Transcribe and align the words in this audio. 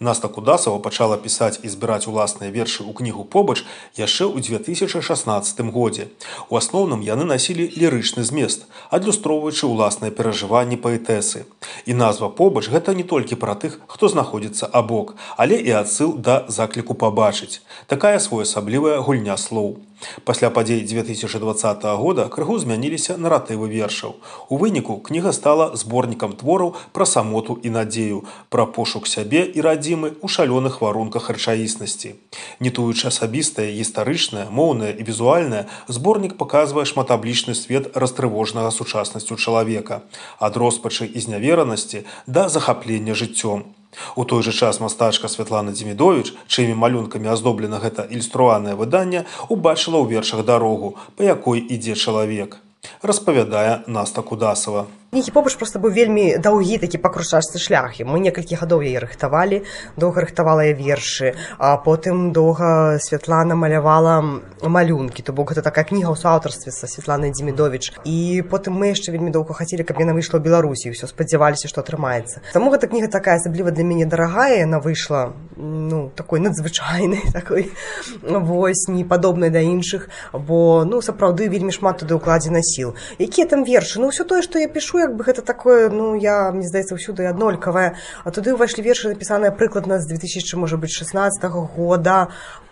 Наста 0.00 0.28
Кудасава 0.28 0.78
пачала 0.78 1.16
пісаць 1.18 1.58
і 1.66 1.68
збіраць 1.68 2.06
уласныя 2.06 2.54
вершы 2.54 2.86
ў 2.86 2.94
кнігу 2.94 3.24
побач 3.26 3.64
яшчэ 3.98 4.30
ў 4.30 4.46
2016 4.46 5.62
годзе. 5.74 6.06
У 6.46 6.54
асноўным 6.54 7.02
яны 7.02 7.26
насілі 7.26 7.66
лірычны 7.74 8.22
змест, 8.22 8.70
адлюстроўваючы 8.94 9.66
ўласныя 9.66 10.14
перажыванні 10.14 10.78
паэтэсы. 10.78 11.50
І 11.82 11.98
назва 11.98 12.30
побач 12.30 12.70
гэта 12.70 12.94
не 12.94 13.02
толькі 13.02 13.42
пра 13.42 13.58
тых, 13.58 13.82
хто 13.90 14.06
знаходзіцца 14.06 14.70
абок, 14.70 15.18
але 15.34 15.58
і 15.58 15.74
адсыл 15.82 16.14
да 16.14 16.46
закліку 16.46 16.94
пабачыць. 16.94 17.58
Такая 17.90 18.22
своеасаблівая 18.22 19.02
гульня 19.02 19.34
слоў. 19.34 19.82
Пасля 20.24 20.50
падзей 20.50 20.80
2020 20.80 21.82
года 21.98 22.28
крыху 22.28 22.58
змяніліся 22.58 23.16
наратывы 23.16 23.68
вершаў. 23.68 24.14
У 24.48 24.58
выніку 24.58 24.98
кніга 25.02 25.32
стала 25.32 25.74
зборнікам 25.76 26.32
твораў 26.38 26.74
пра 26.92 27.06
самоту 27.06 27.58
і 27.62 27.70
надзею, 27.70 28.24
пра 28.48 28.66
пошук 28.66 29.06
сябе 29.06 29.42
і 29.46 29.60
радзімы 29.60 30.14
ў 30.22 30.26
шалёных 30.28 30.80
варунках 30.80 31.30
рэчаіснасці. 31.30 32.14
Нетуючы 32.60 33.08
асабістае, 33.10 33.72
гістарычнае, 33.74 34.46
моўнае 34.50 34.92
і 34.94 35.02
візуальнае, 35.02 35.66
зборнік 35.88 36.38
паказвае 36.38 36.86
шматаблічны 36.86 37.54
свет 37.54 37.96
растрывожнага 37.96 38.70
сучаснасцю 38.70 39.36
чалавека, 39.36 40.02
ад 40.38 40.56
роспачы 40.56 41.06
і 41.06 41.18
зняверанасці 41.18 42.06
да 42.26 42.48
захаплення 42.48 43.14
жыццём. 43.18 43.77
У 44.16 44.24
той 44.24 44.42
жа 44.42 44.52
час 44.52 44.80
мастачка 44.80 45.28
Святлана 45.28 45.72
Дзімідович, 45.72 46.34
чымі 46.46 46.76
малюнкамі 46.76 47.32
аздоблена 47.32 47.80
гэта 47.80 48.04
ілюстраванае 48.04 48.76
выданне, 48.76 49.24
убачыла 49.48 49.98
ў 50.04 50.12
вершах 50.12 50.44
дарогу, 50.44 50.96
па 51.16 51.24
якой 51.24 51.64
ідзе 51.64 51.96
чалавек. 51.96 52.60
Распавядае 53.02 53.82
Наста 53.86 54.22
Кудасава. 54.22 54.86
Кнігі 55.08 55.32
побач 55.32 55.54
проста 55.56 55.80
быў 55.80 55.94
вельмі 55.96 56.36
даўгі 56.36 56.76
такі 56.84 56.98
пакрушачцы 57.00 57.56
шлях. 57.56 57.96
І 57.96 58.04
мы 58.04 58.20
некалькі 58.20 58.60
гадоў 58.60 58.84
яе 58.84 59.00
рыхтавалі 59.00 59.64
доўга 59.96 60.20
рыхтавала 60.20 60.68
я 60.68 60.76
вершы 60.76 61.32
а 61.56 61.80
потым 61.80 62.28
доўга 62.36 63.00
святлана 63.00 63.56
малявала 63.56 64.20
малюнкі. 64.60 65.24
То 65.24 65.32
бок 65.32 65.56
гэта 65.56 65.64
такая 65.64 65.88
кніга 65.88 66.12
ў 66.12 66.20
суаўтарстве 66.20 66.76
са 66.76 66.84
святланай 66.84 67.32
дзімідович 67.32 68.04
і 68.04 68.44
потым 68.52 68.76
мы 68.76 68.92
яшчэ 68.92 69.16
вельмі 69.16 69.32
доўга 69.32 69.56
хацелі 69.56 69.88
каб 69.88 69.96
яна 69.96 70.12
выйшла 70.12 70.36
ў 70.36 70.44
беларусі 70.44 70.92
ўсё 70.92 71.08
спадзяваліся 71.08 71.72
што 71.72 71.80
атрымаецца. 71.80 72.44
Таму 72.52 72.68
гэта 72.68 72.92
кніга 72.92 73.08
такая 73.08 73.40
асабліва 73.40 73.72
для 73.72 73.88
мяне 73.88 74.04
дарагая 74.04 74.60
яна 74.60 74.76
выйшла 74.76 75.32
ну 75.56 76.12
такой 76.12 76.44
надзвычайнай 76.44 77.24
такой 77.32 77.72
вось 78.20 78.84
не 78.92 79.08
падобнай 79.08 79.48
да 79.48 79.64
іншых 79.64 80.12
бо 80.36 80.84
ну 80.84 81.00
сапраўды 81.00 81.48
вельмі 81.48 81.72
шмат 81.72 82.04
туды 82.04 82.20
ўкладзена 82.20 82.60
сіл. 82.60 82.92
Якія 83.16 83.48
там 83.48 83.64
вершы? 83.64 84.04
Ну 84.04 84.12
ўсё 84.12 84.28
тое 84.28 84.44
што 84.44 84.60
я 84.60 84.68
пішу 84.68 84.97
як 84.98 85.16
бы 85.16 85.24
гэта 85.24 85.42
такое 85.42 85.88
ну 85.90 86.14
я 86.14 86.50
мне 86.52 86.66
здаецца 86.66 86.94
ўсюды 86.94 87.26
аднолькавае 87.30 87.94
а 88.24 88.28
туды 88.30 88.54
ўвайшлі 88.54 88.82
вершы 88.82 89.14
напісаныя 89.14 89.50
прыкладна 89.50 89.98
з 89.98 90.06
2000 90.10 90.58
можа 90.58 90.76
быть 90.76 90.92
16 90.92 91.44
-го 91.44 91.66
года 91.66 92.28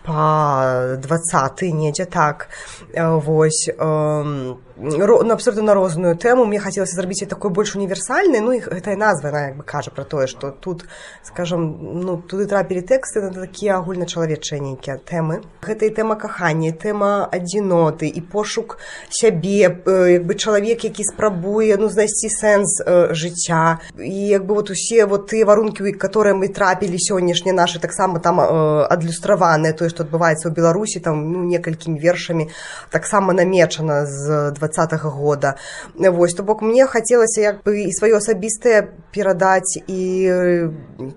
по 0.07 0.95
двадцаты 0.97 1.71
недзе 1.71 2.05
так. 2.05 2.47
Вось 2.95 3.67
э, 3.67 4.55
ну, 4.79 5.31
абсолютно 5.31 5.63
на 5.63 5.73
розную 5.73 6.15
тэму 6.15 6.45
мне 6.45 6.59
хацелася 6.59 6.95
зрабіць 6.95 7.25
такой 7.27 7.51
больш 7.51 7.75
універсальнай 7.75 8.41
ну 8.41 8.53
і 8.53 8.59
гэтая 8.61 8.95
назва 8.95 9.29
она 9.29 9.47
як 9.47 9.57
бы 9.57 9.63
кажа 9.63 9.91
про 9.91 10.03
тое 10.03 10.27
что 10.27 10.51
тут 10.51 10.85
скажем 11.23 11.77
ну 12.05 12.17
туды 12.17 12.45
трапілі 12.45 12.81
тэксты 12.81 13.21
на 13.21 13.33
такія 13.33 13.77
агульначалавечыя 13.77 14.61
нейкія 14.61 15.01
тэмы 15.01 15.41
гэта 15.61 15.89
і 15.89 15.89
тэма 15.89 16.15
кахання 16.15 16.71
тэма 16.71 17.25
адзіноты 17.25 18.07
і 18.07 18.21
пошук 18.21 18.77
сябе 19.09 19.57
як 19.57 20.25
бы 20.25 20.35
чалавек 20.35 20.83
які 20.83 21.03
спрабуе 21.03 21.77
ну 21.77 21.89
знайсці 21.89 22.29
сэнс 22.29 22.81
э, 22.85 23.13
жыцця 23.13 23.79
і 23.97 24.27
як 24.27 24.45
бы 24.45 24.53
вот 24.53 24.69
усе 24.69 25.05
вот 25.05 25.31
тыя 25.31 25.45
варункі 25.45 25.91
которые 25.97 26.35
мы 26.35 26.53
трапілі 26.53 26.97
сённяшнія 26.97 27.55
нашы 27.55 27.79
таксама 27.79 28.19
там 28.19 28.39
э, 28.39 28.85
адлюстраваныя 28.85 29.73
тое 29.73 29.89
што 29.89 30.03
адбываецца 30.05 30.49
ў 30.49 30.53
беларусі 30.53 30.99
там 30.99 31.31
ну 31.31 31.43
некалькімі 31.43 31.97
вершамі 31.99 32.49
таксама 32.91 33.33
намечана 33.33 34.05
з 34.05 34.51
два 34.51 34.66
двадцатого 34.67 35.09
года. 35.09 35.55
Вось 35.95 36.33
то 36.33 36.43
бок 36.43 36.61
мне 36.61 36.85
хацелася 36.85 37.41
як 37.41 37.63
бы 37.63 37.87
і 37.87 37.91
сваё 37.91 38.17
асабістае 38.17 38.91
перадаць 39.11 39.79
і 39.87 40.01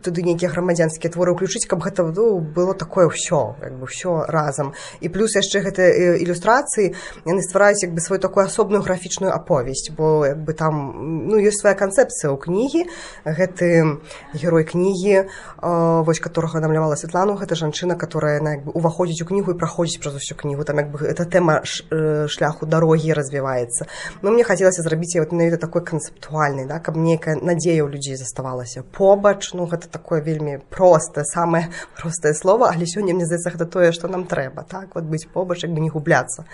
туды 0.03 0.23
нейкія 0.23 0.51
грамадзянскія 0.51 1.11
творы 1.13 1.35
ўключыць 1.35 1.67
каб 1.67 1.83
гэта 1.83 2.07
ну, 2.07 2.39
было 2.39 2.75
такое 2.75 3.11
ўсё 3.11 3.59
як 3.61 3.75
бы 3.77 3.91
ўсё 3.91 4.25
разам 4.29 4.73
і 5.01 5.09
плюс 5.09 5.35
яшчэ 5.37 5.61
гэта 5.67 5.83
ілюстрацыі 6.23 6.95
яны 7.27 7.43
ствараюць 7.43 7.83
як 7.83 7.93
бы 7.93 8.01
сваю 8.01 8.21
такую 8.21 8.47
асобную 8.47 8.83
графічную 8.83 9.35
аповесць 9.35 9.91
бо 9.91 10.27
як 10.27 10.39
бы 10.39 10.55
там 10.55 11.27
ну 11.29 11.37
ёсць 11.37 11.61
свая 11.61 11.75
канцэпцыя 11.75 12.31
ў 12.31 12.39
кнігі 12.39 12.83
гэты 13.27 14.01
герой 14.35 14.65
кнігі 14.65 15.27
вось 15.61 16.21
которого 16.21 16.61
намлявала 16.61 16.97
Святлану 16.97 17.37
гэта 17.37 17.55
жанчына 17.55 17.97
которая 17.97 18.41
на 18.41 18.57
уваходзіць 18.65 19.23
у 19.23 19.27
кнігу 19.27 19.53
і 19.53 19.59
праходзіць 19.59 20.01
праз 20.01 20.15
усю 20.17 20.35
кнігу. 20.35 20.65
Там 20.65 20.79
як 20.79 20.91
бы 20.93 21.05
это 21.05 21.25
тэма 21.25 21.63
шляху 21.65 22.67
дарогі 22.67 23.13
развіваецца 23.41 23.87
но 24.23 24.31
мне 24.31 24.45
хацелася 24.45 24.83
зрабіць 24.83 25.17
вот 25.19 25.33
менавіта 25.33 25.57
такой 25.57 25.83
канцэптуальнай 25.83 26.67
да 26.67 26.79
каб 26.79 26.97
нейкая 26.97 27.37
надзея 27.37 27.85
ў 27.85 27.91
людзей 27.91 28.17
заставалася 28.17 28.83
побач 28.83 29.53
ну 29.55 29.67
гэта 29.67 29.89
такое 29.89 30.21
вельмі 30.21 30.61
простае 30.71 31.25
самае 31.25 31.71
простае 31.99 32.35
слово 32.35 32.71
але 32.71 32.87
сёння 32.87 33.15
мне 33.15 33.27
здаецца 33.27 33.51
гэта 33.57 33.67
тое 33.67 33.93
што 33.93 34.09
нам 34.09 34.27
трэба 34.27 34.65
так 34.69 34.95
вот 34.95 35.05
быць 35.05 35.27
побач 35.27 35.65
як 35.65 35.73
бы 35.73 35.81
не 35.81 35.91
губляцца 35.91 36.45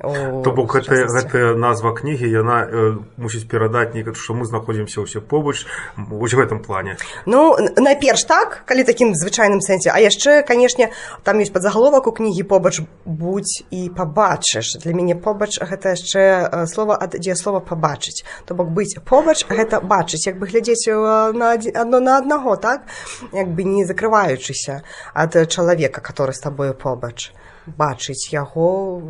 то 0.00 0.52
бок 0.54 0.76
гэта 0.76 1.06
гэтая 1.10 1.54
назва 1.56 1.94
кнігі 1.94 2.28
яна 2.30 2.62
э, 2.64 2.96
мусіць 3.16 3.48
перадаць 3.48 3.94
некад 3.94 4.16
што 4.16 4.34
мы 4.34 4.46
знаходзімся 4.46 5.02
ўсе 5.02 5.20
побач 5.20 5.66
вось 5.96 6.32
в 6.32 6.38
гэтым 6.38 6.62
плане. 6.62 6.96
Ну 7.26 7.56
найперш 7.76 8.24
так 8.24 8.62
калі 8.66 8.84
такім 8.84 9.14
звычайным 9.14 9.60
сэнсе 9.60 9.90
а 9.90 9.98
яшчэ 9.98 10.42
канешне 10.42 10.92
там 11.24 11.42
ёсць 11.42 11.52
падзагаловак 11.52 12.06
у 12.06 12.12
кнігі 12.12 12.46
побач 12.46 12.80
будь 13.04 13.64
і 13.70 13.90
пабачыш. 13.90 14.78
Для 14.82 14.94
мяне 14.94 15.14
побач 15.14 15.58
гэта 15.58 15.96
яшчэ 15.96 16.11
слова 16.12 16.98
ад 17.00 17.16
дзеяслова 17.18 17.60
пабачыць 17.60 18.24
то 18.46 18.54
бок 18.54 18.70
быць 18.70 18.98
побач 19.04 19.44
гэта 19.48 19.80
бачыць 19.80 20.26
як 20.26 20.38
бы 20.38 20.46
глядзець 20.46 20.86
на 20.88 21.52
адно 21.56 22.00
на 22.00 22.16
аднаго 22.18 22.56
так? 22.56 22.86
Як 23.32 23.48
бы 23.48 23.64
не 23.64 23.84
закрываючыся 23.84 24.82
ад 25.14 25.36
чалавека 25.48 26.00
который 26.00 26.34
з 26.34 26.40
табою 26.40 26.74
побач. 26.74 27.32
Бачыць 27.66 28.32
яго 28.32 29.00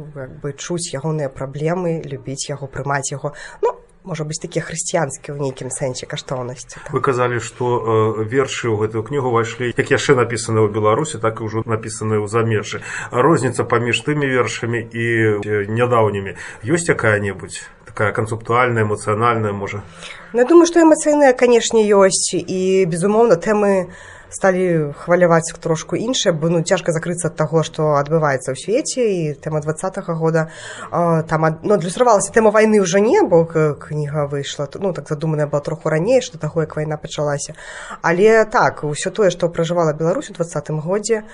бы 0.43 0.53
чуць 0.53 0.93
ягоныя 0.93 1.29
праблемы 1.29 2.03
любіць 2.05 2.49
яго 2.49 2.67
прымаць 2.67 3.13
яго. 3.13 3.33
Ну 3.63 3.82
можа 4.05 4.25
быць 4.27 4.43
такія 4.43 4.65
хрысціянскія 4.67 5.35
ў 5.35 5.39
нейкім 5.47 5.71
сэнсе 5.71 6.11
каштоўнасці 6.11 6.83
вы 6.91 7.01
казалі 7.01 7.39
што 7.39 7.67
э, 7.67 8.27
вершы 8.27 8.67
ў 8.67 8.87
гэтую 8.87 9.03
кнігу 9.07 9.31
ўвайшлі 9.31 9.71
як 9.71 9.89
яшчэ 9.95 10.19
напісаны 10.19 10.67
ў 10.67 10.69
беларусі 10.75 11.23
так 11.23 11.39
і 11.39 11.47
ўжо 11.47 11.63
напісаны 11.67 12.19
ў 12.19 12.27
замежжы 12.27 12.83
розніца 13.15 13.63
паміж 13.63 14.03
тымі 14.03 14.27
вершамі 14.27 14.83
і 14.83 15.07
э, 15.39 15.71
нядаўнімі 15.71 16.35
ёсць 16.67 16.91
якая-небудзь 16.91 17.63
такая 17.87 18.11
канцэптуальная 18.11 18.83
эмацыянальная 18.83 19.55
можа 19.55 19.87
ну, 20.33 20.43
думаю 20.47 20.67
што 20.67 20.83
эмацыйныя 20.83 21.37
канешне 21.39 21.87
ёсць 21.87 22.35
і 22.35 22.87
безумоўна 22.91 23.39
тэмы 23.39 23.93
сталі 24.33 24.93
хваляваць 24.97 25.53
трошку 25.61 25.97
іншае 25.97 26.33
бо 26.33 26.49
ну 26.49 26.63
цяжка 26.63 26.93
закрыцца 26.93 27.29
ад 27.29 27.37
таго 27.37 27.63
што 27.63 28.01
адбываецца 28.01 28.53
ў 28.53 28.57
свеце 28.57 29.05
і 29.05 29.21
тэма 29.37 29.61
два 29.61 29.77
-го 29.77 30.15
года 30.17 30.49
там 31.29 31.61
ну, 31.63 31.75
адлюстравалася 31.75 32.33
тэма 32.33 32.51
вайны 32.51 32.81
ўжо 32.81 32.99
не 32.99 33.21
бо 33.23 33.45
кніга 33.45 34.27
выйшла 34.27 34.69
ну 34.81 34.93
так 34.93 35.09
задуманая 35.09 35.47
была 35.47 35.61
троху 35.61 35.89
раней 35.89 36.21
што 36.21 36.39
таго 36.39 36.63
як 36.63 36.77
вайна 36.77 36.97
пачалася. 36.97 37.55
Але 38.03 38.45
так 38.45 38.85
ўсё 38.85 39.11
тое 39.11 39.31
што 39.31 39.49
пражывала 39.49 39.93
Беларусь 39.93 40.31
у 40.31 40.35
двадцатым 40.35 40.81
годзе 40.81 41.25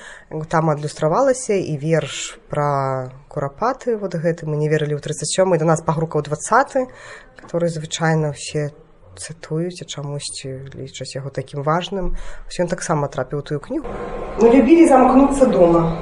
там 0.48 0.70
адлюстравалася 0.70 1.54
і 1.54 1.76
верш 1.76 2.38
пра 2.50 3.12
курапаты 3.28 3.96
вот 3.96 4.14
гэты 4.14 4.46
мы 4.46 4.56
не 4.56 4.68
верылі 4.68 4.98
ў 4.98 5.00
37 5.00 5.58
да 5.58 5.64
нас 5.64 5.82
пагрукаў 5.82 6.22
двадцаты 6.22 6.88
который 7.36 7.68
звычайна 7.68 8.32
все 8.32 8.70
там 8.70 8.87
цытуюць 9.18 9.82
і 9.82 9.84
чамусьці 9.84 10.70
лічаць 10.78 11.18
яго 11.18 11.34
такім 11.34 11.66
важным. 11.66 12.14
Ён 12.54 12.70
таксама 12.70 13.10
трапіў 13.10 13.42
тую 13.42 13.58
кнігу. 13.58 13.90
Мы 14.38 14.54
любілі 14.54 14.86
замкнуцца 14.86 15.50
дома 15.50 15.98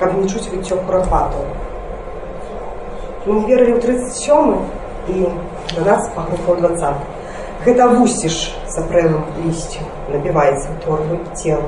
каб 0.00 0.16
не 0.16 0.28
чуць 0.28 0.48
выццё 0.48 0.76
курапату 0.86 1.44
мы 3.26 3.44
верылі 3.44 3.76
ў 3.76 3.80
37 3.84 4.56
і 5.12 5.28
да 5.76 5.82
нас 5.84 6.08
пагрупаў 6.14 6.56
20 6.62 7.66
гэта 7.66 7.88
вусціш 7.92 8.38
сапрэлым 8.74 9.26
лісцю 9.44 9.84
набіваецца 10.08 10.72
ў 10.72 10.76
торбы 10.86 11.20
цел 11.36 11.60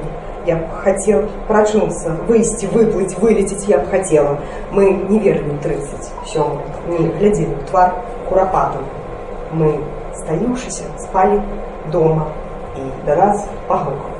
я 0.49 0.57
б 0.57 0.81
хацел 0.85 1.27
прачнуцца 1.51 2.17
выйсці 2.31 2.73
выплыць 2.73 3.13
вылецець 3.21 3.69
я 3.69 3.79
б 3.79 3.87
хацела. 3.93 4.39
Мы 4.73 4.89
не 5.11 5.21
верылі 5.21 5.59
30 5.63 6.09
все 6.25 6.49
не 6.89 7.13
глядзелі 7.21 7.61
твар 7.69 7.93
курапату 8.31 8.81
мы 9.53 9.77
стаіўшыся 10.21 10.85
спалі 11.05 11.43
дома 11.93 12.27
і 12.77 12.89
да 13.07 13.17
нас 13.17 13.47
пагрук 13.69 14.13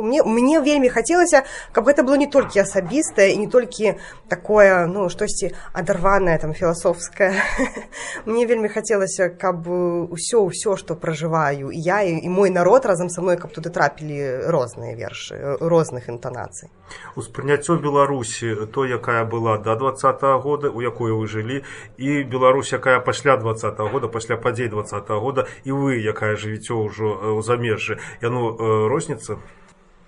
20 0.00 0.04
мне 0.04 0.22
мне 0.24 0.60
вельмі 0.60 0.88
хацелася 0.88 1.44
каб 1.72 1.86
гэта 1.86 2.02
было 2.02 2.16
не 2.16 2.26
толькі 2.26 2.60
асабістае 2.60 3.32
і 3.32 3.44
не 3.44 3.48
толькі 3.48 3.94
такое 4.28 4.86
ну 4.86 5.08
штосьці 5.08 5.52
адарванае 5.72 6.38
там 6.38 6.54
філасофскае 6.54 7.34
мне 8.26 8.46
вельмі 8.46 8.68
хацелася 8.68 9.28
каб 9.28 9.68
усё 9.68 10.48
ўсё 10.48 10.76
што 10.76 10.94
пражываю 10.94 11.70
я 11.70 12.02
і 12.02 12.28
мой 12.28 12.50
народ 12.50 12.86
разам 12.86 13.10
са 13.10 13.22
мной 13.22 13.36
каб 13.36 13.52
туды 13.52 13.70
трапілі 13.70 14.50
розныя 14.50 14.96
вершы 14.96 15.58
розных 15.60 16.08
інтанацый 16.08 16.70
успрыняццё 17.16 17.78
беларусі 17.78 18.66
то 18.72 18.86
якая 18.86 19.24
была 19.24 19.58
до 19.58 19.76
два 19.76 19.90
-го 19.90 20.40
года 20.40 20.68
у 20.70 20.82
якой 20.82 21.12
вы 21.12 21.26
жылі 21.26 21.62
і 21.98 22.24
Беларусь 22.24 22.72
якая 22.72 23.00
пасля 23.00 23.36
два 23.36 23.52
-го 23.52 23.90
года 23.90 24.08
пасля 24.08 24.36
падзей 24.36 24.68
два 24.68 24.82
-го 24.82 25.20
года 25.20 25.46
і 25.64 25.72
вы 25.72 25.98
якая 25.98 26.36
жывіццё 26.36 26.74
ўжо 26.84 27.38
ў 27.38 27.42
замежжы. 27.42 27.98
Яно 28.22 28.56
розніца 28.88 29.36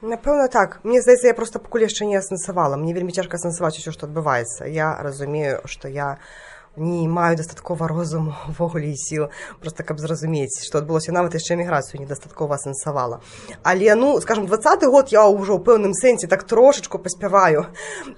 Напэўна 0.02 0.48
так. 0.48 0.80
Мне 0.82 1.00
здаецца 1.00 1.28
я 1.28 1.34
просто 1.34 1.60
пакуль 1.62 1.86
яшчэ 1.86 2.10
не 2.10 2.18
асэнсавала 2.18 2.74
мне 2.74 2.90
вельмі 2.90 3.14
цяжка 3.14 3.38
асэнсаваць 3.38 3.78
усё 3.78 3.94
што 3.94 4.10
адбываецца 4.10 4.66
я 4.66 4.98
разумею 4.98 5.62
што 5.70 5.86
я 5.86 6.18
не 6.76 7.06
маю 7.06 7.36
дастаткова 7.36 7.86
розуму 7.86 8.34
увогуле 8.48 8.90
і 8.90 8.96
сіл 8.96 9.28
просто 9.60 9.84
каб 9.86 10.02
зразумець 10.02 10.58
што 10.66 10.82
адбылося 10.82 11.14
нават 11.14 11.38
яшчэ 11.38 11.54
эміграцыю 11.54 12.02
недастаткова 12.02 12.58
асэнсавала 12.58 13.20
але 13.62 13.94
ну 13.94 14.18
скажем 14.20 14.50
двадцаты 14.50 14.90
год 14.90 15.14
я 15.14 15.22
ўжо 15.28 15.54
ў 15.54 15.62
пэўным 15.62 15.94
сэнсе 15.94 16.26
так 16.26 16.42
трошачку 16.50 16.98
паспяваю 16.98 17.70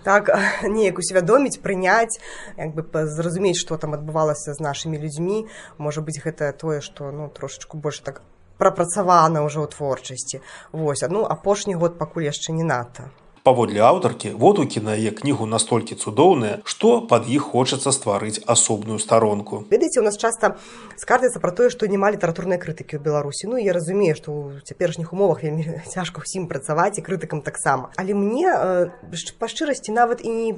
так 0.09 0.33
неяк 0.63 0.97
усвядоміць 1.05 1.61
прыняць 1.61 2.17
як 2.57 2.73
бы 2.73 2.87
зразумець 3.13 3.61
што 3.61 3.77
там 3.77 3.93
адбывалася 3.93 4.55
з 4.55 4.61
нашымі 4.63 4.97
людзьмі 5.03 5.45
можа 5.77 6.01
быць 6.01 6.23
гэта 6.23 6.55
тое 6.57 6.81
што 6.81 7.11
ну 7.11 7.29
трошачку 7.29 7.77
больш 7.77 8.01
так 8.01 8.23
прапрацавана 8.59 9.43
ўжо 9.45 9.65
ў 9.65 9.69
творчасці. 9.71 10.41
Вось 10.73 11.05
ну 11.11 11.27
апошні 11.27 11.75
год 11.75 11.99
пакуль 11.99 12.31
яшчэ 12.31 12.53
не 12.53 12.65
надта. 12.65 13.11
Паводле 13.45 13.85
аўтаркі 13.85 14.31
водгукі 14.41 14.81
на 14.81 14.97
яе 14.97 15.13
кнігу 15.13 15.45
настолькі 15.45 15.99
цудоўныя 16.01 16.65
што 16.65 17.05
пад 17.05 17.29
іх 17.29 17.53
хочацца 17.53 17.93
стварыць 17.93 18.41
асобную 18.49 18.97
старонку. 18.97 19.69
Ведаеце 19.69 20.01
у 20.01 20.05
нас 20.07 20.17
часта 20.17 20.57
скардзяцца 20.97 21.45
пра 21.45 21.53
тое 21.53 21.69
што 21.69 21.85
няма 21.85 22.09
літаратурнай 22.17 22.57
крытыкі 22.57 22.97
ў 22.97 23.05
беларусі. 23.05 23.53
Ну 23.53 23.61
я 23.61 23.77
разумею 23.77 24.17
што 24.17 24.33
ў 24.33 24.65
цяперашніх 24.65 25.13
умовах 25.13 25.45
вельмі 25.45 25.77
цяжка 25.95 26.25
ўсім 26.25 26.49
працаваць 26.49 26.97
і 26.97 27.05
крытыкам 27.05 27.45
таксама. 27.45 27.93
Але 28.01 28.17
мне 28.17 28.49
э, 28.49 28.89
па 29.37 29.47
шчырасці 29.53 29.93
нават 29.93 30.25
і 30.25 30.33
не 30.33 30.51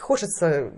хочацца 0.00 0.72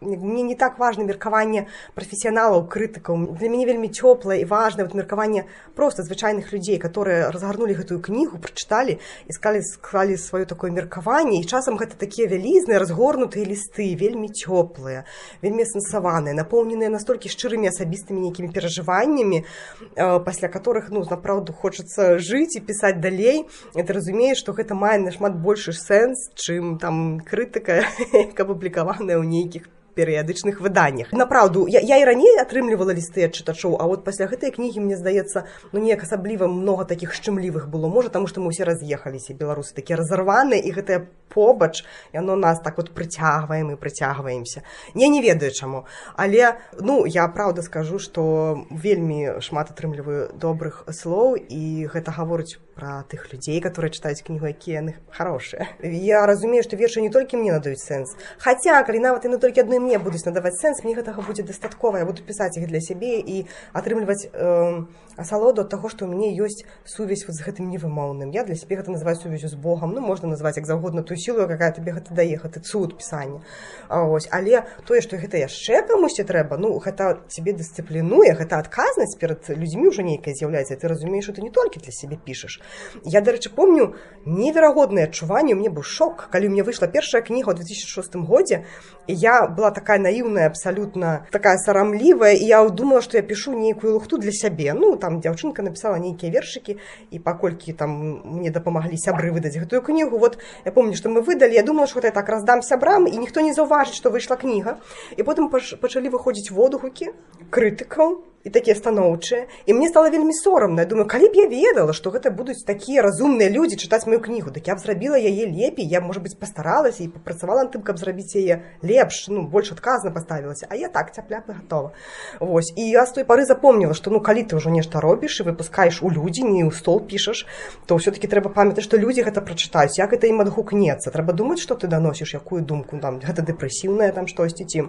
мне 0.00 0.42
не 0.42 0.54
так 0.54 0.78
важно 0.78 1.04
меркаванне 1.04 1.66
прафесіяналаў 1.94 2.66
крытыкаў 2.68 3.38
для 3.38 3.48
мяне 3.48 3.66
вельмі 3.66 3.88
цёплае 3.88 4.42
і 4.42 4.44
важное 4.44 4.84
вот 4.84 4.94
меркаванне 4.94 5.46
просто 5.74 6.02
звычайных 6.02 6.52
людзей 6.52 6.78
которые 6.78 7.30
разгарнули 7.30 7.74
гэтую 7.74 8.00
кнігу 8.00 8.38
прачыталі 8.38 8.98
і 8.98 9.32
скалі 9.32 9.62
склалі 9.62 10.16
сваё 10.16 10.44
такое 10.44 10.70
меркаванне 10.70 11.40
і 11.40 11.48
часам 11.48 11.78
гэта 11.80 11.96
такія 11.96 12.28
вялізныя 12.28 12.78
разгорнутыя 12.78 13.44
лісты 13.44 13.94
вельмі 13.96 14.28
цёплыя 14.28 15.04
вельмі 15.42 15.64
сэнсаваныя 15.64 16.34
напоўненыя 16.36 16.90
настолькі 16.92 17.32
шчырымі 17.32 17.72
асабістымі 17.72 18.20
нейкімі 18.28 18.52
перажываннямі 18.52 19.42
э, 19.42 20.20
пасля 20.20 20.48
которых 20.48 20.90
ну 20.90 21.04
направду 21.08 21.52
хочацца 21.52 22.18
жыць 22.18 22.56
і 22.56 22.64
пісаць 22.66 23.00
далей 23.00 23.48
это 23.74 23.92
разумееш 23.92 24.38
што 24.38 24.52
гэта 24.52 24.74
мае 24.74 24.98
нашмат 24.98 25.36
большы 25.36 25.72
сэнс 25.72 26.30
чым 26.34 26.78
там 26.78 27.20
крытыка 27.20 27.84
апублікаваная 28.42 29.16
ў 29.16 29.24
нейкіх 29.24 29.71
перыядычных 29.94 30.60
выданнях. 30.60 31.12
Направду 31.12 31.66
я, 31.66 31.80
я 31.80 31.98
і 31.98 32.04
раней 32.04 32.38
атрымлівала 32.40 32.92
лісты 32.92 33.24
ад 33.28 33.36
чытачоў 33.36 33.76
а 33.80 33.86
вот 33.86 34.04
пасля 34.04 34.26
гэтай 34.26 34.50
кнігі 34.50 34.80
мне 34.80 34.96
здаецца 34.96 35.46
ну 35.72 35.80
неяк 35.80 36.02
асабліва 36.02 36.48
много 36.48 36.84
таких 36.84 37.14
шчымлівых 37.14 37.68
было. 37.68 37.88
Можа 37.88 38.08
таму 38.08 38.26
што 38.26 38.40
мы 38.40 38.52
ўсе 38.52 38.64
раз'ехаліся 38.64 39.34
беларусы 39.34 39.74
такія 39.74 40.00
разарваныя 40.00 40.60
і 40.60 40.70
гэтая 40.72 41.06
побач 41.28 41.84
яно 42.12 42.36
нас 42.36 42.60
так 42.60 42.76
вот 42.76 42.92
прыцягваем 42.92 43.72
і 43.72 43.76
прыцягваемся. 43.76 44.62
Не 44.94 45.08
не 45.08 45.22
ведаю 45.22 45.52
чаму. 45.52 45.86
Але 46.16 46.58
ну 46.80 47.06
я 47.06 47.28
праўда 47.28 47.62
скажу 47.62 47.98
что 47.98 48.66
вельмі 48.70 49.40
шмат 49.40 49.70
атрымліваю 49.70 50.32
добрых 50.34 50.84
слоў 50.90 51.36
і 51.36 51.88
гэта 51.92 52.12
гаворыць 52.12 52.58
пра 52.76 53.04
тых 53.08 53.32
людзей 53.32 53.60
которые 53.60 53.90
чытаюць 53.90 54.22
кнігу 54.22 54.48
якія 54.50 54.80
яны 54.82 54.96
хорошыя 55.10 55.68
я 55.82 56.26
разумею 56.26 56.62
што 56.66 56.76
вершы 56.76 57.04
не 57.04 57.10
толькі 57.10 57.36
мне 57.36 57.52
надаюць 57.52 57.82
сэнс 57.82 58.16
хаця 58.38 58.82
калі 58.82 59.04
нават 59.04 59.24
на 59.28 59.38
толькі 59.38 59.62
адной 59.64 59.78
мне 59.78 59.98
будуць 59.98 60.24
надаваць 60.24 60.56
сэнс 60.60 60.84
мне 60.84 60.94
гэтага 60.96 61.22
будзе 61.22 61.42
дастаткова 61.42 62.02
я 62.02 62.08
буду 62.08 62.22
пісаць 62.22 62.56
іх 62.56 62.68
для 62.68 62.80
сябе 62.80 63.20
і 63.20 63.46
атрымліваць 63.72 64.28
э, 64.32 64.84
асалоду 65.16 65.62
ад 65.62 65.68
таго 65.68 65.88
што 65.92 66.06
ў 66.06 66.16
мяне 66.16 66.32
ёсць 66.40 66.64
сувязь 66.88 67.24
вот 67.28 67.36
з 67.36 67.44
гэтым 67.44 67.68
невымоўным 67.68 68.32
я 68.32 68.44
для 68.44 68.56
сябе 68.56 68.80
гэта 68.80 68.92
называю 68.92 69.16
сувязю 69.16 69.48
з 69.48 69.56
Богом. 69.56 69.92
Ну 69.92 70.00
можна 70.00 70.28
назваць 70.28 70.56
як 70.56 70.66
заўгодна 70.66 71.02
тую 71.02 71.18
сілу 71.18 71.46
какая 71.46 71.72
табе 71.72 71.92
гэта 71.92 72.14
дае 72.16 72.40
гэты 72.40 72.64
цуд 72.64 72.96
пісання 72.96 73.44
ось 73.88 74.28
але 74.32 74.64
тое 74.88 75.04
што 75.04 75.20
гэта 75.20 75.36
яшчэ 75.36 75.84
камусьці 75.84 76.24
трэба 76.24 76.56
ну 76.56 76.78
гэта 76.80 77.20
цябе 77.28 77.52
дысцыплінуе 77.52 78.32
гэта 78.40 78.58
адказнасць 78.64 79.18
перад 79.20 79.44
людзьмі 79.52 79.92
ўжо 79.92 80.02
нейкая 80.02 80.32
з'яўляецца 80.32 80.80
ты 80.80 80.88
разумееш 80.88 81.28
что 81.28 81.36
ты 81.36 81.42
не 81.44 81.52
толькі 81.52 81.84
для 81.84 81.92
сябе 81.92 82.16
пішаш 82.16 82.61
я 83.04 83.20
дарэчы 83.20 83.50
помню 83.50 83.94
неверагоднае 84.24 85.06
адчуванне. 85.06 85.54
Мне 85.54 85.68
быў 85.68 85.82
шок 85.82 86.28
калі 86.30 86.48
мне 86.48 86.62
выйшла 86.62 86.86
першая 86.86 87.22
кніга 87.22 87.52
ў 87.52 87.62
2006 87.62 88.16
годзе 88.26 88.64
я 89.06 89.46
была 89.46 89.70
такая 89.70 89.98
наіўная 89.98 90.46
абсалютна 90.46 91.26
такая 91.30 91.58
сарамлівая 91.58 92.32
і 92.32 92.46
я 92.46 92.62
думала 92.68 93.02
што 93.02 93.16
я 93.18 93.22
пішу 93.22 93.52
нейкую 93.58 93.94
лухту 93.94 94.18
для 94.18 94.32
сябе. 94.32 94.74
Ну 94.74 94.96
там 94.96 95.20
дзяўчынка 95.20 95.62
напісала 95.62 95.98
нейкія 95.98 96.32
вершыкі 96.32 96.78
і 97.10 97.18
паколькі 97.18 97.72
там 97.72 98.22
мне 98.24 98.50
дапамаглі 98.50 98.96
сябры 98.96 99.32
выдаць 99.32 99.58
гэтую 99.58 99.82
кнігу 99.82 100.18
вот 100.18 100.38
я 100.64 100.72
помню 100.72 100.94
што 100.94 101.10
мы 101.10 101.22
выдалі 101.22 101.54
я 101.54 101.62
думала 101.62 101.86
што 101.86 102.00
я 102.06 102.14
так 102.14 102.28
раздам 102.28 102.62
сябрам 102.62 103.06
і 103.06 103.16
ніхто 103.16 103.40
не 103.40 103.54
заўважыць 103.54 103.98
што 103.98 104.10
выйшла 104.10 104.36
кніга. 104.36 104.78
І 105.16 105.22
потым 105.22 105.50
пачалі 105.50 106.08
выходзіць 106.08 106.50
водгукі 106.50 107.10
крытыкаў 107.50 108.31
і 108.44 108.50
такія 108.50 108.76
станоўчыя 108.76 109.46
і 109.66 109.78
мне 109.78 109.88
стала 109.88 110.10
вельмі 110.10 110.32
сорамна 110.32 110.84
думаю 110.84 111.06
калі 111.06 111.28
б 111.28 111.44
я 111.44 111.46
ведала 111.48 111.92
што 111.92 112.10
гэта 112.10 112.30
будуць 112.30 112.64
такія 112.66 113.02
разумныя 113.02 113.50
людзі 113.50 113.78
чытаць 113.78 114.06
мою 114.06 114.20
кнігу 114.20 114.50
дык 114.50 114.66
я 114.66 114.74
б 114.74 114.82
зрабіла 114.82 115.16
яе 115.18 115.46
лепей 115.46 115.86
я 115.86 116.00
можа 116.00 116.20
быць 116.20 116.34
пастаралася 116.38 117.04
і 117.04 117.12
папрацавала 117.14 117.68
тым 117.70 117.82
каб 117.86 117.98
зрабіць 117.98 118.34
яе 118.36 118.62
лепш 118.82 119.28
ну 119.28 119.42
больш 119.46 119.72
адказна 119.72 120.10
паставілася. 120.10 120.66
А 120.68 120.76
я 120.76 120.88
так 120.88 121.12
цяпляпы 121.14 121.52
гатова. 121.52 121.92
Вось. 122.40 122.72
І 122.76 122.88
я 122.90 123.06
з 123.06 123.12
той 123.12 123.24
пары 123.24 123.44
запомніла 123.44 123.94
што 123.94 124.10
ну 124.10 124.20
калі 124.20 124.44
ты 124.44 124.56
ўжо 124.56 124.70
нешта 124.70 125.00
робіш 125.00 125.40
і 125.40 125.48
выпускаеш 125.50 126.02
у 126.02 126.10
людзі 126.10 126.44
не 126.48 126.64
ў 126.64 126.72
стол 126.72 127.00
пішаш 127.00 127.46
то 127.86 127.96
ўсё-таки 127.98 128.26
трэба 128.26 128.52
памятаць 128.54 128.84
што 128.84 128.96
людзі 128.96 129.26
гэта 129.28 129.44
прачытаюць 129.44 129.98
як 129.98 130.12
это 130.12 130.26
ім 130.26 130.42
адгукнецца. 130.44 131.10
Трэба 131.10 131.32
думаць 131.32 131.60
што 131.60 131.74
ты 131.74 131.86
даносіш 131.86 132.34
якую 132.34 132.62
думку 132.62 132.98
там 132.98 133.20
гэта 133.20 133.42
дэпрэсіўная 133.42 134.12
там 134.12 134.26
штосьці 134.26 134.64
ці 134.64 134.88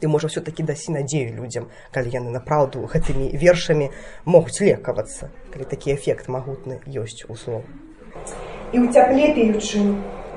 ты 0.00 0.08
можа 0.08 0.28
все-таки 0.28 0.62
дасі 0.62 0.92
надзею 0.92 1.34
людзям 1.34 1.68
калі 1.92 2.10
яны 2.14 2.30
направду 2.30 2.86
гэтымі 2.86 3.32
вершамі 3.34 3.90
могуць 4.24 4.60
лекавацца 4.60 5.30
калі 5.54 5.64
такі 5.64 5.94
эфект 5.94 6.28
магутны 6.28 6.80
ёсць 6.86 7.26
у 7.28 7.36
слов 7.36 7.62
і 8.72 8.80
у 8.80 8.92
цяпле 8.92 9.32
пеючы 9.34 9.80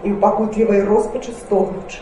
і 0.04 0.10
ў 0.10 0.18
пакутлівай 0.22 0.82
роспачы 0.88 1.32
стогнучы. 1.38 2.02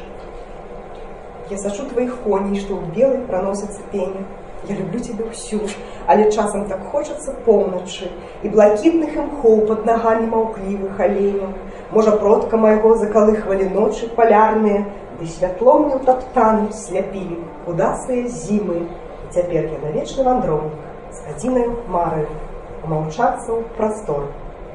Я 1.50 1.58
сачу 1.58 1.88
тваіх 1.90 2.22
коней 2.24 2.62
што 2.62 2.78
ў 2.78 2.94
белых 2.96 3.26
праносяцца 3.28 3.82
пеня. 3.92 4.24
Я 4.70 4.76
люблю 4.76 5.00
тебе 5.00 5.26
ўсю 5.26 5.66
але 6.10 6.30
часам 6.32 6.68
так 6.70 6.86
хочацца 6.92 7.34
поўначы 7.46 8.10
і 8.44 8.52
блакітных 8.54 9.16
імхоў 9.24 9.66
под 9.70 9.86
нагамі 9.90 10.30
маўклівых 10.32 11.00
аленяў 11.00 11.52
можа 11.96 12.16
продка 12.24 12.58
майго 12.58 12.96
закалыхвалі 13.02 13.70
ночы 13.76 14.10
палярныя 14.20 14.84
і 15.22 15.28
святлом 15.28 15.90
не 15.90 15.96
ўтаптаным 16.00 16.70
сляпілі 16.74 17.40
кудасыя 17.66 18.28
зімы. 18.28 18.86
Цяпер 19.34 19.68
я 19.70 19.80
навечны 19.84 20.24
вандроўнік 20.24 20.74
з 21.14 21.34
адзінаю 21.34 21.76
мараю 21.90 22.30
маўчацца 22.88 23.50
ў 23.52 23.62
прастор 23.78 24.24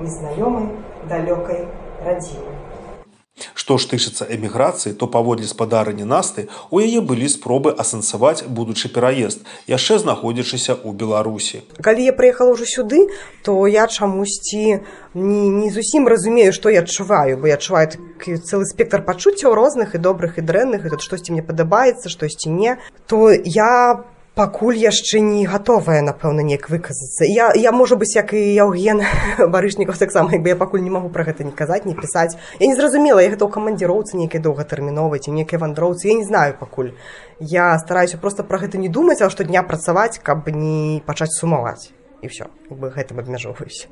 незнаёмай 0.00 0.68
далёкай 1.10 1.64
радзімы 2.06 2.54
Што 3.54 3.78
ж 3.82 3.90
тычыцца 3.90 4.26
эміграцыі, 4.30 4.94
то 4.94 5.06
паводле 5.10 5.46
спадарыні 5.50 6.06
насты 6.06 6.46
у 6.70 6.78
яе 6.78 7.00
былі 7.00 7.26
спробы 7.32 7.74
асэнсаваць 7.74 8.46
будучы 8.46 8.86
пераезд, 8.86 9.42
яшчэ 9.66 9.98
знаходзячыся 9.98 10.78
ў 10.78 10.94
Беларусі. 10.94 11.66
Калі 11.82 12.06
я 12.06 12.14
прыехала 12.14 12.54
ўжо 12.54 12.68
сюды, 12.68 13.10
то 13.42 13.66
я 13.66 13.90
чамусьці 13.90 14.86
не, 15.18 15.42
не 15.50 15.70
зусім 15.74 16.06
разумею, 16.06 16.54
што 16.54 16.70
я 16.70 16.86
адчуваю, 16.86 17.38
бо 17.42 17.50
я 17.50 17.58
адчуваю 17.58 17.90
цэлы 18.22 18.64
спектр 18.70 19.02
пачуццяў 19.02 19.58
розных 19.58 19.98
і 19.98 20.02
добрых 20.02 20.38
і 20.38 20.46
дрэнных 20.46 20.86
і 20.86 20.94
тут 20.94 21.02
штосьці 21.02 21.34
мне 21.34 21.42
падабаецца, 21.42 22.06
штосьці 22.06 22.54
не, 22.54 22.78
то 23.10 23.34
я 23.34 24.04
пакуль 24.34 24.74
яшчэ 24.74 25.20
не 25.22 25.46
гатовая 25.46 26.02
напэўна 26.02 26.42
неяк 26.42 26.66
выказацца. 26.68 27.22
Я 27.22 27.52
я 27.54 27.70
можа 27.70 27.94
быць 27.94 28.14
як 28.18 28.34
і 28.34 28.42
яўген 28.42 29.02
барышнікаў 29.54 29.94
таксама 29.94 30.34
як 30.34 30.42
бы 30.42 30.50
я 30.50 30.56
пакуль 30.58 30.82
не 30.82 30.90
магу 30.90 31.08
пра 31.08 31.22
гэта 31.22 31.46
не 31.46 31.54
казаць 31.54 31.86
не 31.86 31.94
пісаць. 31.94 32.34
Я 32.58 32.66
не 32.66 32.74
зразумела 32.74 33.22
я 33.22 33.30
гэта 33.30 33.46
ў 33.46 33.50
камандзіроўцы 33.54 34.18
нейкай 34.18 34.42
доўгатэрміновай 34.42 35.22
ці 35.22 35.30
нейкай 35.30 35.62
вандроўцы 35.62 36.10
я 36.10 36.18
не 36.18 36.26
знаю 36.26 36.58
пакуль. 36.58 36.98
Я 37.38 37.78
стараюся 37.78 38.18
просто 38.18 38.42
пра 38.42 38.58
гэта 38.58 38.78
не 38.78 38.88
думаць 38.88 39.22
а 39.22 39.30
штодня 39.30 39.62
працаваць 39.62 40.18
каб 40.18 40.50
не 40.50 41.00
пачаць 41.06 41.30
сумаваць. 41.38 41.94
І 42.22 42.26
все 42.26 42.50
бы 42.70 42.90
гэтым 42.90 43.22
абмяжоўваюсь 43.22 43.86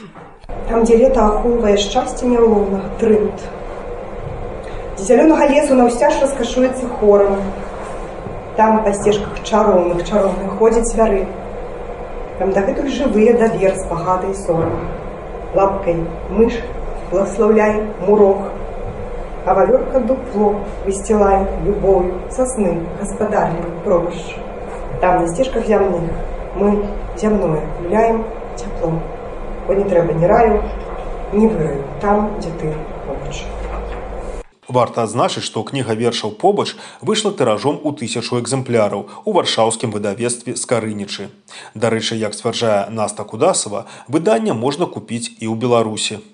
там 0.68 0.84
дзе 0.88 0.96
лета 0.96 1.28
ахоўвае 1.28 1.76
шчасце 1.76 2.24
няўлоўна 2.24 2.80
трымт 3.00 3.44
зялёнага 4.96 5.50
лесу 5.52 5.76
на 5.76 5.90
ўсцяж 5.90 6.22
раскашуецца 6.22 6.88
хорам 7.00 7.36
там 8.56 8.82
па 8.84 8.92
сцежках 8.92 9.42
чароўных 9.42 10.04
чароўных 10.04 10.58
ходзяць 10.58 10.86
звяры 10.92 11.26
там 12.38 12.52
дагэтуль 12.52 12.90
жывыя 12.90 13.34
давер 13.38 13.74
з 13.76 13.86
багатай 13.86 14.34
сорам. 14.34 14.88
Лапкай 15.54 16.00
мыш 16.30 16.58
благословляй 17.10 17.82
мурок. 18.06 18.50
А 19.46 19.54
вавёрка 19.54 20.00
дупло 20.00 20.54
высцілае 20.86 21.46
любою 21.64 22.14
сасны 22.30 22.80
гаспадарлю 22.98 23.70
пробашчу 23.84 24.40
там 25.04 25.20
на 25.20 25.28
сцежках 25.28 25.66
зямных 25.66 26.00
мы 26.54 26.86
зямное 27.16 27.60
гуляем 27.82 28.24
цяплом 28.56 29.00
бо 29.66 29.74
не 29.74 29.84
трэба 29.84 30.14
ні 30.14 30.26
раю 30.26 30.62
не 31.32 31.48
выраю. 31.48 31.82
Там 32.00 32.30
дзе 32.38 32.48
ты 32.60 32.72
побач 33.06 33.44
Варта 34.68 35.04
адзначыць, 35.04 35.44
што 35.44 35.62
кніга 35.62 35.94
вершаў 35.94 36.32
побач 36.40 36.74
выйшла 37.00 37.32
тыражом 37.32 37.80
у 37.84 37.92
тысячу 37.92 38.40
экземпляраў 38.40 39.08
у 39.24 39.32
варшаўскім 39.32 39.92
выдавецтве 39.92 40.56
скарынічы. 40.56 41.28
Дарэчы, 41.74 42.16
як 42.16 42.32
сцвярджае 42.34 42.88
Наста 42.90 43.24
Кудасава, 43.24 43.86
выданне 44.08 44.56
можна 44.56 44.86
купіць 44.86 45.28
і 45.28 45.46
ў 45.52 45.54
Беларусі. 45.60 46.24